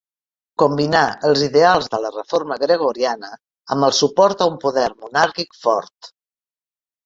Combinà 0.61 1.03
els 1.29 1.43
ideals 1.47 1.89
de 1.97 1.99
la 2.07 2.11
Reforma 2.15 2.57
Gregoriana 2.65 3.31
amb 3.77 3.91
el 3.91 3.95
suport 4.01 4.45
a 4.45 4.51
un 4.55 4.59
poder 4.67 4.89
monàrquic 5.07 5.57
fort. 5.63 6.15